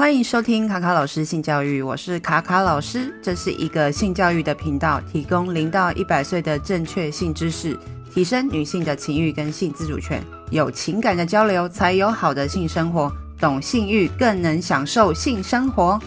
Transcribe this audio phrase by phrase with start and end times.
[0.00, 7.78] 欢迎收听卡卡老师性教育，我是卡卡老师，这是一个性教育的频道，提供零到一百岁的正确性知识，
[8.10, 16.00] 提升女性的情欲跟性自主权，有情感的交流才有好的性生活，懂性欲更能享受性生活。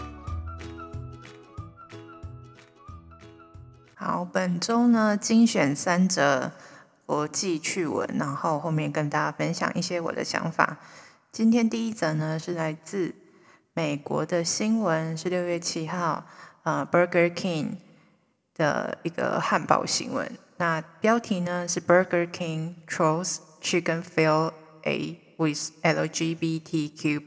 [3.94, 6.50] 好，本周呢精选三则
[7.06, 10.78] 国际趣闻，然后后面跟大家分享一些我的想法。
[11.30, 13.14] 今天第一则呢是来自。
[13.76, 16.24] 美国的新闻是六月七号，
[16.62, 17.78] 呃，Burger King
[18.54, 20.30] 的一个汉堡新闻。
[20.58, 24.52] 那标题呢是 Burger King trolls chicken fil
[24.84, 27.24] a with LGBTQ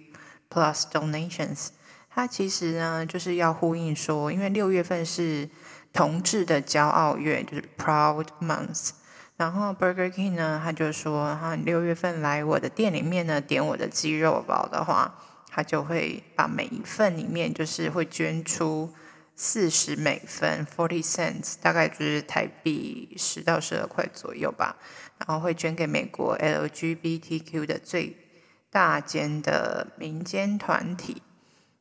[0.49, 1.67] plus donations。
[2.09, 5.49] 它其实呢就是要呼应说，因为六月份是
[5.91, 8.91] 同志的骄傲月，就是 Proud Month。
[9.35, 15.13] 然后 Burger King 呢，他就说，哈，六月份来我的店里面呢，点我的鸡肉堡的话。
[15.57, 18.93] 他就会把每一份里面，就是会捐出
[19.35, 24.77] 四十美分 （forty cents），大概就是台币十到十二块左右吧。
[25.17, 28.15] 然后会捐给美国 LGBTQ 的最
[28.69, 31.23] 大间的民间团体。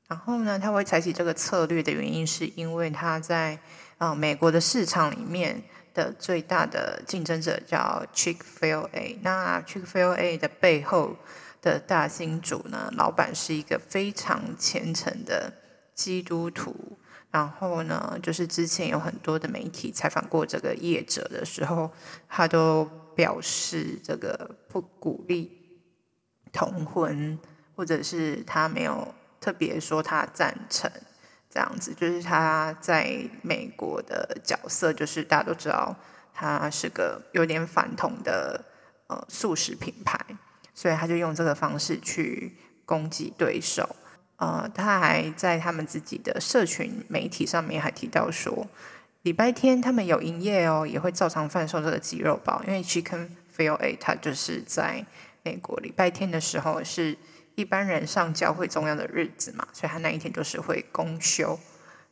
[0.09, 3.59] 然后呢，他会采取这个策略的原因，是因为他在
[3.99, 9.19] 啊美国的市场里面的最大的竞争者叫 Chick-fil-A。
[9.21, 11.15] 那 Chick-fil-A 的背后。
[11.61, 15.53] 的大金主呢，老板是一个非常虔诚的
[15.95, 16.99] 基督徒。
[17.33, 21.91] 然后呢，就是之前有很多的媒体采访过这个业者的时候，
[22.29, 25.51] 他都表示这个不鼓励
[26.51, 27.39] 同婚，
[27.75, 30.91] 或者是他没有特别说他赞成
[31.51, 31.93] 这样子。
[31.93, 35.95] 就是他在美国的角色，就是大家都知道
[36.33, 38.65] 他是个有点反同的
[39.09, 40.19] 呃素食品牌。
[40.77, 42.53] 所以他就用这个方式去
[42.85, 43.97] 攻击对手，
[44.37, 48.69] 呃，他还在他们自己的社群媒体上面还提到说，
[49.23, 55.07] 礼拜天他们有营业哦，也会照常贩售这个鸡肉包，因为 Chicken Fil A 它就是在
[55.43, 57.17] 美国礼拜天的时候是
[57.55, 61.59] 一般人上教会重要的日子嘛，所以他那一天就是会公休，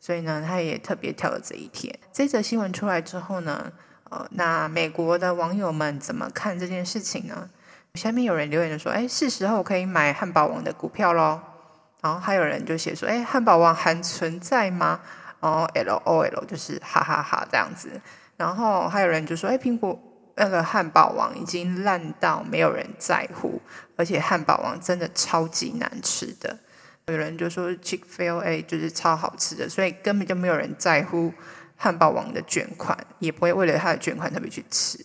[0.01, 1.95] 所以呢，他也特别挑了这一天。
[2.11, 3.71] 这则新闻出来之后呢，
[4.09, 7.51] 呃，那美国的网友们怎么看这件事情呢？
[7.95, 11.41] 下面有人留言就说：“哎，是时候可以买汉堡王的股票喽。”
[12.03, 15.01] 然后还有人就写说：“哎，汉堡王还存在吗？”
[15.41, 18.01] 然后 L O L 就是哈哈哈这样子。
[18.37, 19.99] 然后还有人就说：“哎，苹果
[20.35, 23.63] 那个汉堡王已经烂到没有人在乎，
[23.97, 26.59] 而且汉堡王真的超级难吃的。”
[27.07, 31.33] 有人就说：“Chick-fil-A 就是超好吃的，所以根本就没有人在乎
[31.77, 34.99] 汉堡王的捐款，也不会为了他的捐款特别去吃。”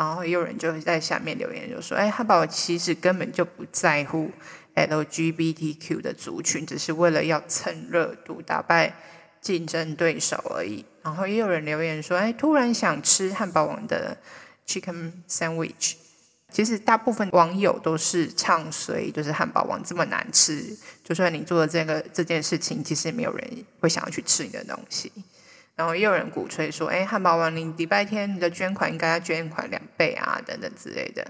[0.00, 4.30] 然后也有人就会在下面留言，就说：“哎，汉堡其实根本就不在乎
[4.74, 8.94] LGBTQ 的族群，只是为了要蹭热度，打败
[9.42, 14.16] 竞争对手而已。”然后也有人留言说：“哎，突然想吃汉堡王的
[14.66, 15.96] Chicken Sandwich。”
[16.50, 20.74] 其实大部分网友都是唱衰，就是汉堡王这么难吃，
[21.04, 25.12] 就算你做的这个这件事情，其实也没有人会想要去吃你的东西。
[25.76, 31.22] 然后也有人鼓吹说：“哎，汉堡王，你礼拜天你的捐款应该要捐款两倍啊，等等之类的。”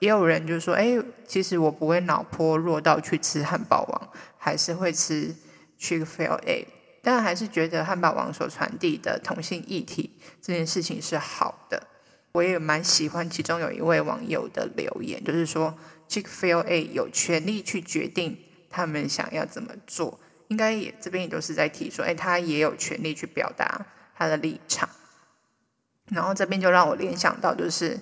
[0.00, 0.96] 也有人就说：“哎，
[1.26, 5.34] 其实我不会脑波弱到去吃汉堡王，还是会吃
[5.78, 6.66] Chick-fil-A，
[7.02, 11.82] 但还是觉得汉堡王所传递的同性议题这件事情是好的。”
[12.32, 15.74] 我也蛮喜欢其中有一位网友的留言，就是说
[16.08, 18.38] Chick-fil-A 有权利去决定
[18.68, 20.20] 他们想要怎么做。
[20.48, 24.86] 应该也这边也都是在提说，哎，他也有权利去表达他的立场。
[26.08, 27.98] 然后这边就让我联想到，就是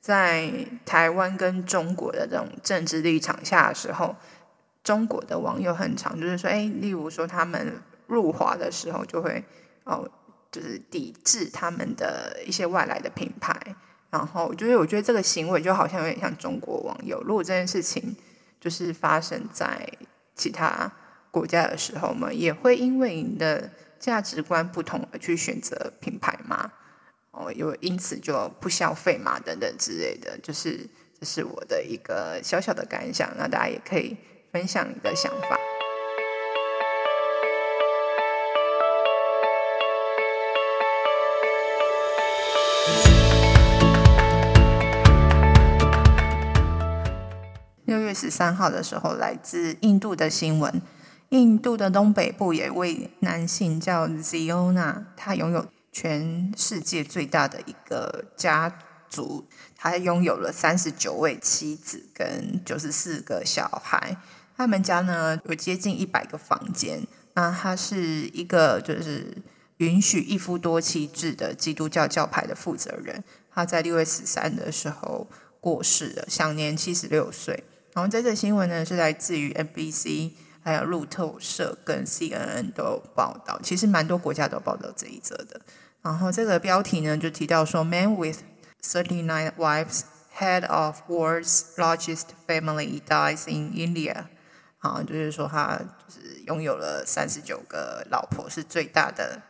[0.00, 0.50] 在
[0.84, 4.16] 台湾跟中国的这种政治立场下的时候，
[4.82, 9.44] 中国的网友很常就是说，哎，例如说他们入华的时候就会
[9.84, 10.08] 哦，
[10.50, 13.54] 就是抵制他们的一些外来的品牌。
[14.10, 18.16] 然后就是我觉得这个行为就好像有点像中国网友，如果这件事情
[18.60, 19.88] 就是发生在
[20.34, 20.92] 其他。
[21.30, 23.70] 国家的时候嘛，也会因为你的
[24.00, 26.72] 价值观不同而去选择品牌嘛，
[27.38, 30.88] 哦，有因此就不消费嘛，等等之类的，就是
[31.20, 34.16] 这是我的一个小小的感想，那大家也可以
[34.50, 35.56] 分享你的想法。
[47.84, 50.82] 六月十三号的时候，来自印度的新闻。
[51.28, 55.66] 印度的东北部有一位男性叫 Ziona，他拥有
[56.00, 58.72] 全世界最大的一个家
[59.10, 64.16] 族，他拥有了三十九位妻子跟九十四个小孩，
[64.56, 67.04] 他们家呢有接近一百个房间。
[67.34, 69.36] 那他是一个就是
[69.78, 73.24] 允许一夫多妻制的基督教教派的负责人。
[73.50, 75.26] 他在六月十三的时候
[75.60, 77.64] 过世了，享年七十六岁。
[77.92, 80.30] 然后这则新闻呢是来自于 NBC，
[80.62, 83.58] 还有路透社跟 CNN 都有报道。
[83.64, 85.60] 其实蛮多国家都报道这一则的。
[86.02, 88.38] 然后这个标题呢就提到说，Man with
[88.82, 90.02] thirty nine wives,
[90.36, 94.26] head of world's largest family, dies in India。
[94.78, 99.42] 啊，就是说他就是拥有了三十九个老婆，是最大的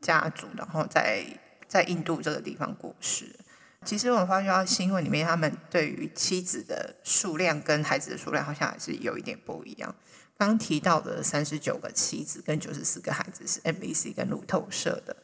[0.00, 1.24] 家族，然后在
[1.68, 3.38] 在印度这个地方过世。
[3.84, 9.94] 其实我发觉到新闻里面，他们对于妻子的数量跟孩子的数量好像还是有一点不一样。
[10.36, 15.16] 刚提到的三十九个妻子跟九十四个孩子是 NBC 跟路透社的，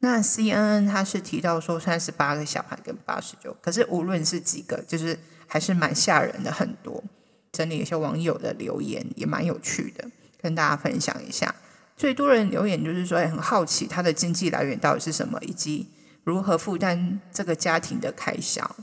[0.00, 7.02] 那 CNN 他是提到说三十八个小孩跟八十九，可是无论是几个，就是还是蛮吓人的很多。
[7.50, 10.08] 整理一些网友的留言也蛮有趣的，
[10.40, 11.54] 跟大家分享一下。
[11.96, 15.88] 最多人留言就是说，很好奇他的经济来源到底是什么，以及。
[16.24, 18.76] 如何负担这个家庭的开销？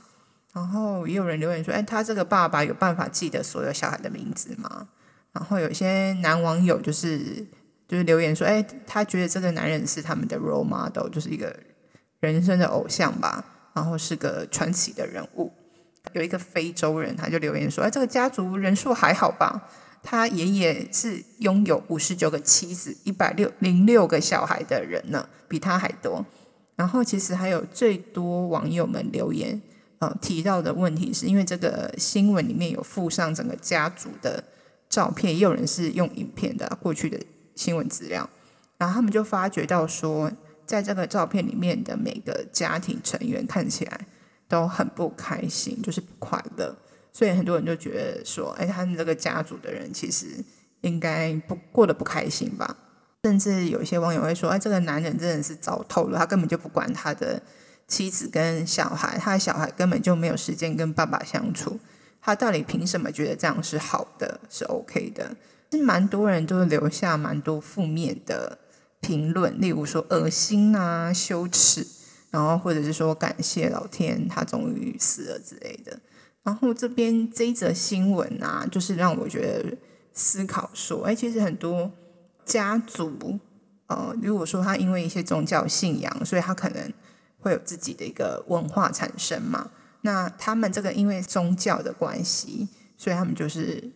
[0.52, 4.88] 然后也有人留言说：“哎，他这个爸爸有办法记得所有小孩的名字吗？”
[5.32, 7.46] 然后有些男网友就是
[7.88, 11.56] 就是留言说：“哎，他觉得这个男人是他们的 role model，就是一个
[12.20, 15.52] 人生的偶像吧，然后是个传奇的人物。”
[16.14, 19.70] 有一个非洲人他就留言说：“哎，这个家族人数还好吧？
[20.04, 26.26] 他爷爷是拥有五十九个妻子、一百六零六个小孩的人呢，比他还多。”
[26.78, 29.62] 然后其实还有最多网友们留言，
[30.00, 34.44] 呃，提到的问题是因为这个新闻里面有附上整个家族的
[34.90, 37.18] 照片，也有人是用影片的过去的
[37.56, 38.30] 新闻资料，
[38.78, 40.32] 然后他们就发觉到说，
[40.66, 44.08] 在这个照片里面的每个家庭成员看起来
[44.48, 46.76] 都很不开心，就是不快乐，
[47.12, 50.44] 所以很多人就觉得说，哎，他们这个家族的人其实
[50.82, 52.78] 应该不过得不开心吧。
[53.24, 57.42] 甚至有一些网友会说：“哎，这个男人真的是糟透了，他根本就不管他的
[57.88, 61.80] 妻子跟小孩，他的小孩根本就没有时间跟爸爸相处，
[62.22, 65.36] 他到底凭什么觉得这样是好的，是 OK 的？”
[65.70, 68.58] 其实蛮多人都留下蛮多负面的
[69.02, 71.86] 评论，例如说恶心啊、羞耻，
[72.32, 76.00] 然后或者是说感谢老天，他终于死了之类的。
[76.44, 79.78] 然后这边这一则新闻啊，就是让我觉得
[80.14, 81.92] 思考说：“哎，其实很多。”
[82.46, 83.40] 家族，
[83.88, 86.94] 呃，如果说他因为一些宗教信仰，所以他可能
[87.40, 89.72] 会有自己的一个文化产生嘛。
[90.02, 93.92] 那他们这个因为宗教的关系，所以他们就是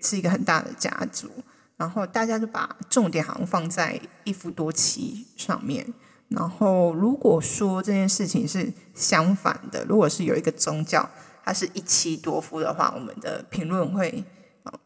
[0.00, 1.30] 是一个很大的家族。
[1.76, 5.84] 然后大家就把重点好像放在一夫多妻上面。
[6.28, 11.08] 然后如果说这件事情是相反的，如果是有一个宗教，
[11.44, 14.24] 它是一妻多夫的话，我们的评论会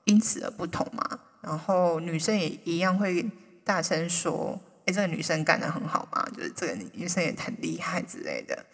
[0.05, 1.21] 因此而不同嘛。
[1.43, 3.31] 然后女生也一样会
[3.63, 8.65] 大声说：“哎，这个女生干得很好嘛，就是这个女生也很厉害之类的。”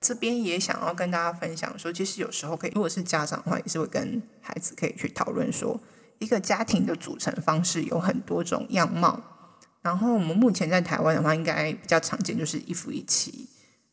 [0.00, 5.80] 这边也想要跟大家分享说，其实有时候可以，如果是家长的话，也是会跟孩子可以去讨论说，
[6.18, 9.20] 一个家庭的组成方式有很多种样貌。
[9.82, 13.48] 然后我们目前在台湾的话，应该比较常见就是一夫一妻，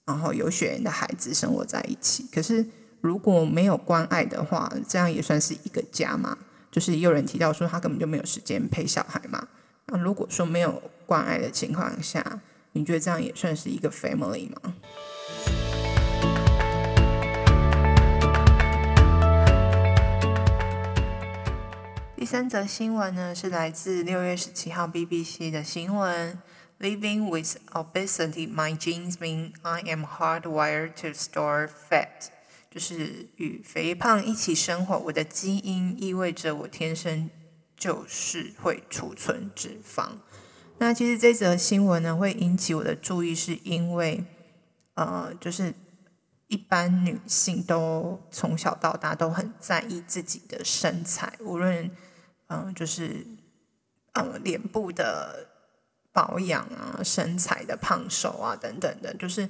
[0.05, 2.27] 然后有血缘的孩子生活在一起。
[2.31, 2.65] 可是
[3.01, 6.37] 如果没有关爱的话，这样也算是一个家吗？
[6.71, 9.47] 就是也有人提到说，他根本就没有时间陪小孩嘛。
[9.85, 12.41] 那如果说没有关爱的情况下，
[12.73, 14.73] 你觉得这样也算是一个 family 吗？
[22.25, 26.35] 第三则新闻呢，是来自六月十七号 BBC 的新闻
[26.79, 32.29] ：Living with obesity, my genes mean I am hardwired to store fat.
[32.71, 37.29] 就是与肥胖一起生活，我的基因意味着我天生
[37.77, 40.13] 就是会储存脂肪。
[40.79, 44.25] 那其实这则新闻呢，会引起我的注意，是因为
[44.95, 45.75] 呃，就是
[46.47, 51.91] 一般女性都从小到大都很在意自己的身材，无论
[52.47, 53.25] 嗯、就是
[54.13, 55.47] 呃脸部的
[56.11, 59.49] 保养啊、身材的胖瘦啊等等的，就是。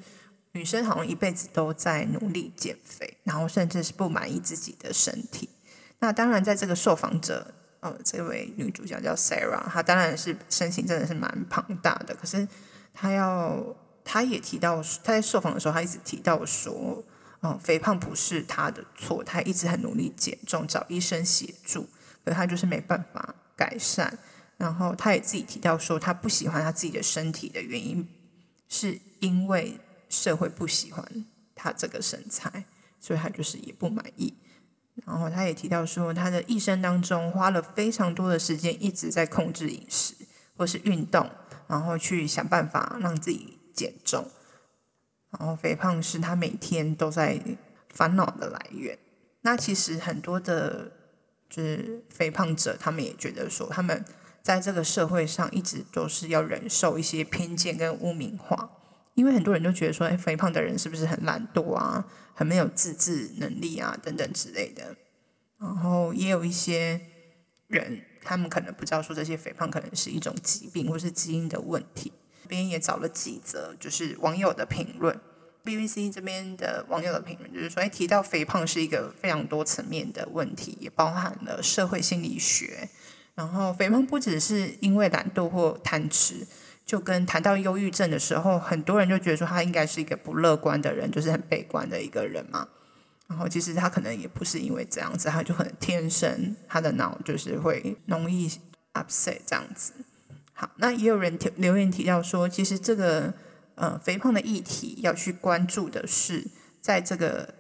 [0.55, 5.49] 女生好像一辈子都在努力减肥，然后甚至是不满意自己的身体。
[5.99, 12.15] 那当然，在这个受访者，呃，这位女主角叫 Sarah，她当然是身形真的是蛮庞大的。
[12.15, 12.47] 可是
[12.93, 13.75] 她要，
[14.05, 17.03] 她也提到，她在受访的时候，她一直提到说，
[17.41, 21.89] 哦、肥胖不是她的错，她一直很努力减重，找医生协助，
[22.25, 24.17] 可他就是没办法改善。
[24.57, 28.05] 然后他也自己提到说，他不喜欢他自己的身体的原因，
[28.67, 29.79] 是因为。
[30.07, 32.65] 社会不喜欢他这个身材，
[33.01, 34.33] 所以他就是也不满意。
[35.03, 40.13] 然后他也提到说，他的一生当中花了非常多的时间一直在控制饮食
[40.55, 41.29] 或是运动，
[41.67, 44.29] 然后去想办法让自己减重。
[45.31, 47.41] 然后肥胖是他每天都在
[47.89, 48.97] 烦恼的来源。
[49.41, 50.91] 那其实很多的，
[51.49, 54.03] 就是肥胖者，他们也觉得说，他们
[54.41, 58.69] 在这个社会上一直都是要忍受一些偏见跟污名化，
[59.13, 64.95] 因为很多人都觉得说，哎，肥胖的人是不是很懒惰啊，很没有自制能力啊，等等之类的。
[65.57, 66.99] 然后也有一些
[67.67, 72.11] 人，他们可能不知道说这些肥胖可能是一种疾病或是基因的问题。
[72.43, 75.19] 这边也找了几则，就是网友的评论。
[75.65, 82.87] BBC 这边的网友的评论就是说，哎，提到肥胖是一个非常多层面的问题，也包含了社会心理学。
[83.33, 86.47] 然后，肥胖不只是因为懒惰或贪吃，
[86.85, 92.67] 就跟谈到忧郁症的时候，很多人就觉得说他应该是一个不乐观的人，就是很悲观的一个人嘛。
[93.27, 98.47] 然后，其实他可能也不是因为这样子，他就很天生他的脑就是会容易
[98.93, 99.91] upset 这样子。
[100.53, 103.33] 好，那也有人提留言提到说，其实这个
[103.75, 106.47] 呃肥胖的议题要去关注的是，
[106.81, 107.53] 在这个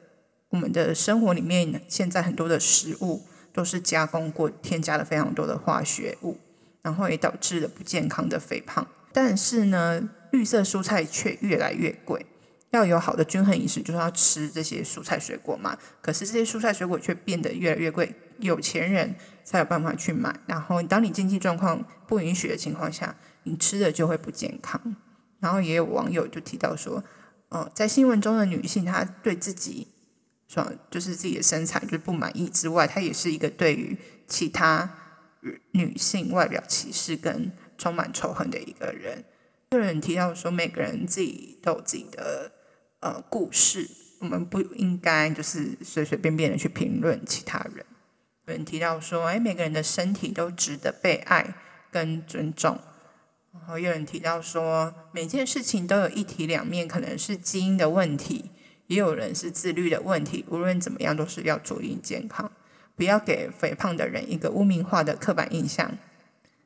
[0.49, 6.37] 我们的生活里面，现在很多的食物都是加工过，添加了非常多的化学物，
[6.81, 8.87] 然后也导致了不健康的肥胖。
[9.13, 12.25] 但是呢，绿色蔬菜却越来越贵，
[12.71, 15.77] 要有好的均衡饮食，就是要吃这些蔬菜水果嘛。
[16.01, 20.37] 可是这些蔬菜水果却变得越来越贵，有钱人才有办法去买。
[20.47, 24.95] 然后，当你经济状况不允许的情况下，你吃的就会不健康。
[25.39, 27.03] 然后也有网友就提到说，
[27.49, 29.87] 呃，在新闻中的女性，她对自己
[30.47, 34.89] 说就是自己的身材就不满意之外，她也是一个对于其他
[35.71, 39.23] 女性外表歧视跟充满仇恨的一个人。
[39.71, 42.51] 有人提到说，每个人自己都有自己的
[43.01, 43.89] 呃故事，
[44.21, 47.85] 我们不应该就是随随便便的去评论其他人。
[48.47, 51.55] 有人提到说，哎，每个人的身体都值得被爱
[51.91, 52.79] 跟尊重。
[53.59, 58.51] 然后有人提到说，每件事情都有一体两面，可能是基因的问题，
[58.87, 60.45] 也有人是自律的问题。
[60.49, 62.51] 无论怎么样，都是要注意健康，
[62.95, 65.97] 不要给肥胖的人一个污名化的刻板印象。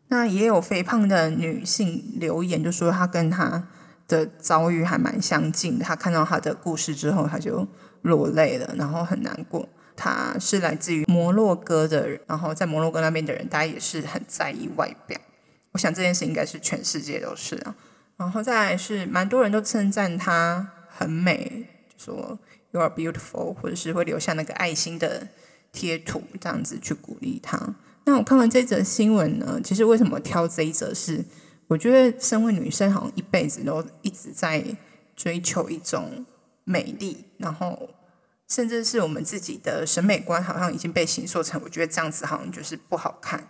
[0.09, 3.67] 那也有肥胖的女性留言，就说她跟她
[4.07, 5.79] 的遭遇还蛮相近。
[5.79, 7.67] 她看到她的故事之后，她就
[8.01, 9.69] 落泪了，然后很难过。
[9.95, 15.19] 她是来自于摩洛哥的人，然后在摩洛哥那边的人，大家也是很在意外表。
[15.71, 17.75] 我想这件事应该是全世界都是啊。
[18.17, 22.37] 然后再来是蛮多人都称赞她很美，就说
[22.71, 25.27] “You are beautiful”，或者是会留下那个爱心的
[25.71, 27.75] 贴图，这样子去鼓励她。
[28.05, 31.23] 那我看完这则新闻呢，其实为什么挑这一则是？
[31.67, 34.63] 我觉得身为女生，好像一辈子都一直在
[35.15, 36.25] 追求一种
[36.63, 37.89] 美丽，然后。
[38.51, 43.47] 甚至是我们自己的审美观，好像已经被形塑成，我觉得这样子好像就是不好看，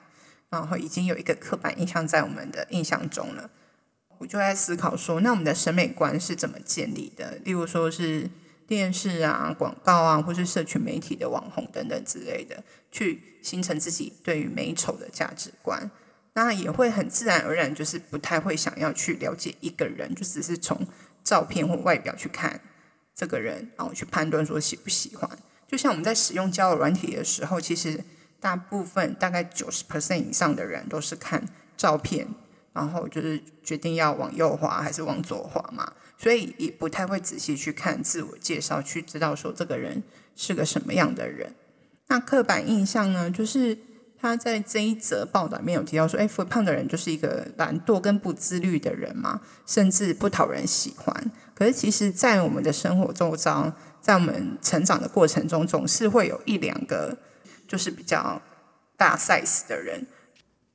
[0.49, 3.49] 然后已经有一个刻板印象在我们的印象中了。
[4.17, 7.35] 我就在思考说，那我们的审美观是怎么建立的？
[7.45, 8.29] 例如说是
[8.67, 15.89] 电视啊、广告啊，或是社群媒体的网红等等之类的，去形成自己对于美丑的价值观。
[16.33, 20.85] 那也会很自然而然，就是不太会想要去了解一个人，就只是从
[21.23, 22.61] 照片或外表去看。
[23.15, 25.29] 这个人，然后去判断说喜不喜欢。
[25.67, 28.01] 就像我们在使用交友软体的时候，其实
[28.39, 31.43] 大部分大概九十 percent 以上的人都是看
[31.75, 32.27] 照片，
[32.73, 40.03] 然后就是决定要往右滑还是往左滑嘛，所以也不太会仔细去看自我介绍，去知道说这个人
[40.35, 41.53] 是个什么样的人。
[42.07, 43.77] 那刻板印象呢，就是
[44.19, 51.31] 他在这一则报道里面有提到说，哎，肥胖的人就是一个懒惰跟不自律的人嘛，甚至不讨人喜欢。
[51.53, 57.17] 可是，其实，在我们的生活周遭，在我们成长的过程中，总是会有一两个
[57.69, 58.41] 就是比较
[58.97, 60.05] 大 size 的人。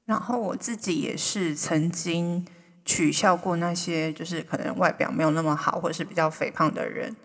[0.07, 2.47] 然后，我自己也是曾经
[2.85, 7.17] 取笑过那些就是可能外表没有那么好，或者是比较肥胖的人。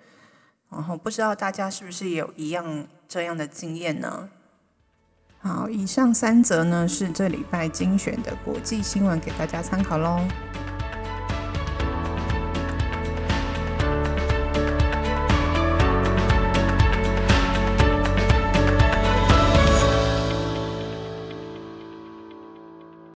[0.70, 4.30] 然后，不知道大家是不是也有一样这样的经验呢？
[5.42, 10.28] 好，以上三则呢是这礼拜精选的国际新闻，给大家参考喽。